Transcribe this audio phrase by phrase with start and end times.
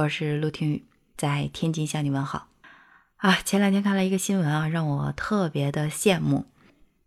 [0.00, 0.84] 我是陆听雨，
[1.16, 2.46] 在天津向你问好。
[3.16, 6.46] 啊，前两天看了一个新闻啊，让我特别的羡慕。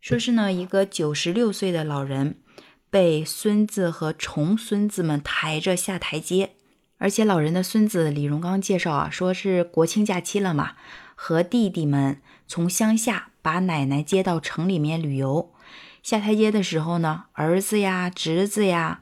[0.02, 2.42] 说是呢，一个九十六岁的老人
[2.90, 6.56] 被孙子和重孙子们抬着下台阶，
[6.98, 10.74] 而且老人的孙子李荣刚介绍啊，说是国庆假期了嘛，
[11.16, 15.54] 和弟弟们从乡下把奶奶接到城里面旅游。
[16.04, 19.00] 下台阶的时候呢，儿子呀、侄子呀，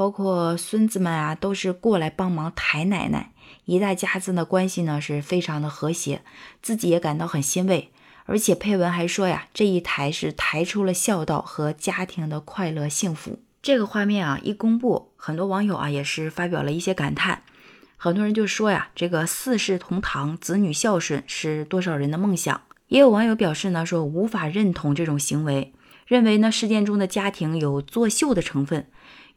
[0.00, 3.32] 包括孙子们啊，都是过来帮忙抬奶奶。
[3.66, 6.22] 一大家子的关系呢是非常的和谐，
[6.62, 7.90] 自己也感到很欣慰。
[8.24, 13.40] 而且配文还说呀，这一抬是抬出了孝道和家庭的快乐幸福。
[13.60, 17.42] 这个画面啊一公布，很多网友啊也是发表了一些感叹。
[17.98, 22.62] 很多人就说呀，这个四世同堂、子女孝顺是多少人的梦想。
[22.88, 25.74] 也有网友表示呢，说无法认同这种行为。
[26.06, 28.88] 认为呢，事件中的家庭有作秀的成分，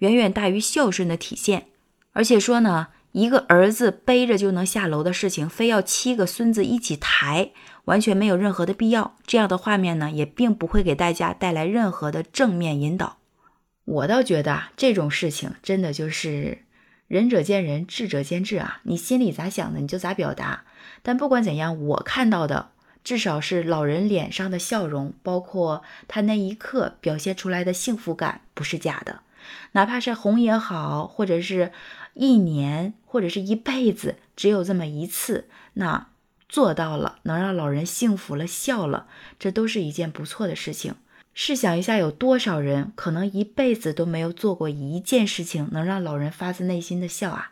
[0.04, 1.68] 远远大于孝顺的体现。
[2.12, 7.52] 而且说呢，一个儿子背着就能下楼的事情，非要七个孙子一起抬，
[7.86, 9.16] 完全没有任何的必要。
[9.26, 13.18] 这样的画面呢，也并不会给大家带来任何的正面引导。
[13.86, 16.66] 我倒觉得啊，这种事情真的就是
[17.08, 18.82] 仁者见仁，智者见智啊。
[18.84, 20.66] 你心里咋想的，你就咋表达。
[21.02, 22.72] 但不管怎样，我看到的。
[23.04, 29.20] 至少是老人脸上的笑容，包括他那一刻表现出来的幸福感，不是假的。
[29.74, 31.72] 哪怕是红也好，或者是
[32.14, 36.08] 一年，或者是一辈子，只有这么一次，那
[36.50, 40.96] 做到了，能让老人幸福了，笑了，这都是一件不错的事情。
[41.34, 47.52] 试想一下，有多少人可能一辈子都没有做过一件事情，能让老人发自内心的笑啊？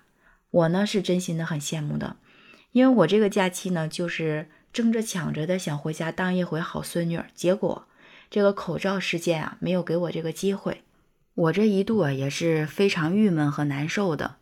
[0.51, 2.17] 我呢是真心的很羡慕的，
[2.71, 4.49] 因为我这个假期呢就是。
[4.73, 7.85] 争着抢着的想回家当一回好孙女，结果
[8.29, 10.81] 这个口罩事件啊，没有给我这个机会。
[11.33, 14.35] 我这一度啊也是非常郁闷和难受的，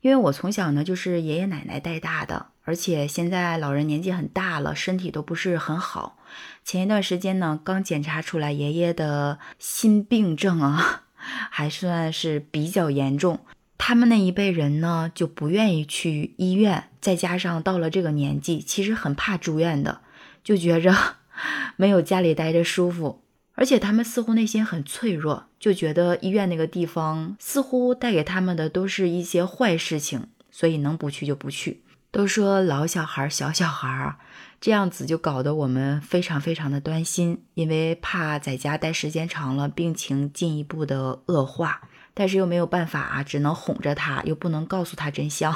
[0.00, 6.18] 因为我从小呢就是爷爷奶奶带大的，而且现在老人年纪很大了，身体都不是很好。
[6.64, 11.04] 前一段时间呢，刚检查出来爷爷的心病症啊，
[11.50, 13.40] 还算是比较严重。
[13.76, 20.00] 他们那一辈人呢，就不愿意去医院，再加上到了这个年纪，其实很怕住院的，
[20.42, 20.94] 就觉着
[21.76, 23.22] 没有家里待着舒服。
[23.54, 31.82] 而且他们似乎内心很脆弱，就觉得医院那个地方似乎带给他们的都是一些坏事情，所以能不去就不去。
[32.10, 34.16] 都说老小孩、小小孩
[34.60, 41.80] 这样子，就搞得我们非常非常的担心，因为怕在家待时间长了，病情进一步的恶化。
[42.14, 45.54] 但是又没有办法啊，只能哄着他，又不能告诉他真相，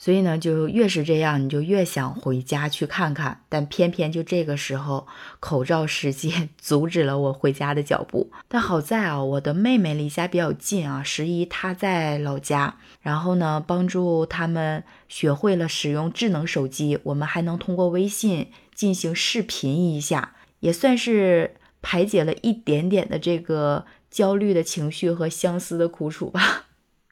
[0.00, 3.42] 所以呢，就越是这样，你就越想回家去看看。
[3.48, 5.08] 但偏偏就这个时候，
[5.40, 8.30] 口罩事件阻止了我回家的脚步。
[8.46, 23.84] 但好在啊，我的妹妹离家比较近啊，十一她在老家，然后呢，帮助他们学会了使用智能手机，我们还能通过微信进行视频一下，也算是排解了一点点的这个。
[24.10, 26.67] 焦虑的情绪和相思的苦楚吧。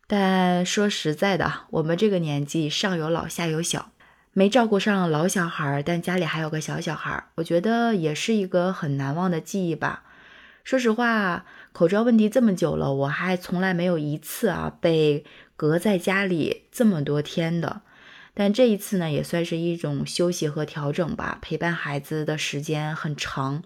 [0.06, 3.91] 但说实在的，我们这个年纪上有老下有小，
[4.33, 10.05] 没照顾上老小孩，但家里还有个小小孩，我觉得也是一个很难忘的记忆吧。
[10.62, 15.25] 说实话，口罩问题这么久了，我还从来没有一次啊被
[15.56, 17.83] 隔在家里这么多天的。
[18.34, 21.38] 但这一次呢，也算是一种休息和调整吧。
[21.41, 23.62] 陪伴孩子的时间很长。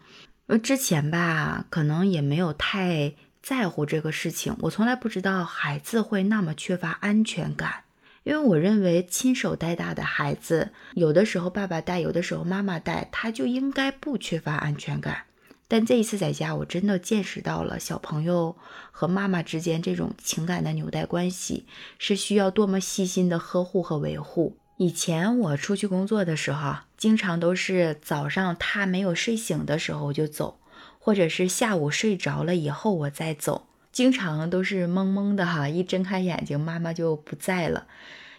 [0.46, 4.56] 呃之前吧，可能也没有太在乎这个事情。
[4.60, 7.84] 我从来不知道孩子会那么缺乏安全感，
[8.22, 15.24] 因为我认为亲手带大的孩子，有的时候爸爸带，有的时候妈妈带，他就应该不缺乏安全感。
[15.68, 18.56] 但这一次在家，我真的见识到了小朋友
[18.90, 21.64] 和妈妈之间这种情感的纽带关系，
[21.98, 24.56] 是需要多么细心的呵护和维护。
[24.78, 30.58] 以前我出去工作的时候，经常都是早上他没有睡醒的时候就走，
[31.02, 37.86] 或者是下午睡着了以后我再走，经常都是懵懵的哈，一睁开眼睛妈妈就不在了。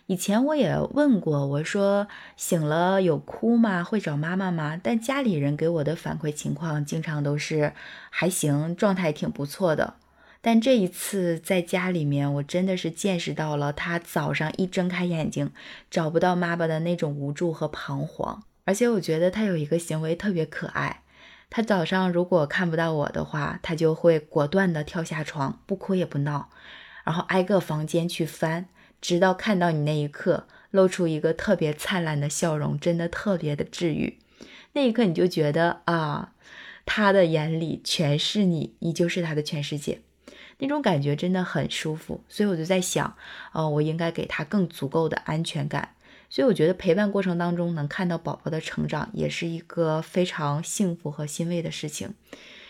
[0.06, 2.08] 以前我也问过，我说
[2.38, 3.84] 醒了有哭吗？
[3.84, 4.80] 会找妈妈吗？
[4.82, 7.74] 但家里人给我的反馈情况经常都是
[8.10, 9.96] 还行，状态挺不错的。
[10.42, 15.52] 但这一次在家里面，我真的是见识到了他早上一睁开眼睛
[15.90, 18.44] 找不到妈妈的那种无助和彷徨。
[18.66, 21.01] 而且我觉得他有一个行为特别可爱，
[21.52, 26.50] 他早上如果看不到我的话，他就会果断的跳下床，不哭也不闹，
[27.04, 28.68] 然后挨个房间去翻，
[29.02, 34.18] 直到看到你那一刻，露出一个特别灿烂的笑容，真的特别的治愈。
[34.72, 36.32] 那一刻你就觉得啊，
[36.86, 40.00] 他的眼里全是你，你就是他的全世界。
[40.60, 43.18] 那种感觉真的很舒服，所以我就在想，
[43.52, 45.96] 哦，我应该给他更足够的安全感，
[46.32, 52.14] 所以我觉得陪伴过程当中能看到宝宝的成长，也是一个非常幸福和欣慰的事情。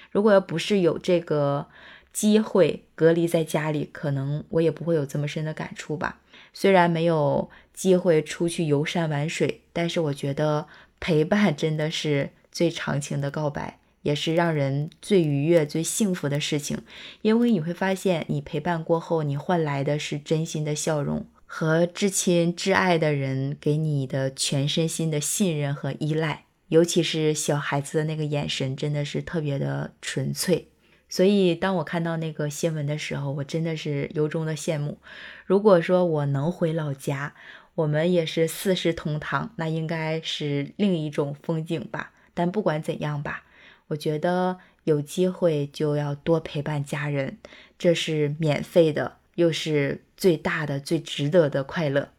[0.09, 1.67] 如果要不是有这个
[2.11, 6.19] 机会隔离在家里，可能我也不会有这么深的感触吧。
[6.53, 10.67] 虽然没有机会出去游山玩水，但是我觉得
[10.99, 16.79] 陪伴真的是最长情的告白，也是让人最愉悦、最幸福的事情。
[17.21, 21.27] 因为你会发现，你陪伴过后，你换来的是真心的笑容。
[21.53, 30.69] 和至亲至爱的人给你的全身心的信任和依赖，尤其是小孩子的那个眼神，真的是特别的纯粹。
[31.09, 34.99] 所以，当我看到那个新闻的时候，我真的是由衷的羡慕。
[35.45, 37.35] 如果说我能回老家，
[37.75, 42.13] 我们也是四世同堂，那应该是另一种风景吧。
[42.33, 43.43] 但不管怎样吧，
[43.87, 47.37] 我觉得有机会就要多陪伴家人，
[47.77, 49.17] 这是免费的。
[49.35, 52.09] 又是最大的、最值得的快乐。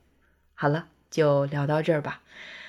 [0.55, 2.23] 好了，就聊到这儿吧。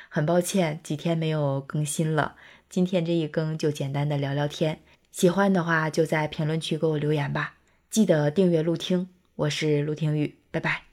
[0.10, 2.36] 很抱歉几天没有更新了，
[2.70, 4.80] 今天这一更就简单的聊聊天。
[5.12, 7.56] 喜欢的话就在评论区给我留言吧。
[7.90, 10.93] 记得订阅陆听，我是陆听雨，拜拜。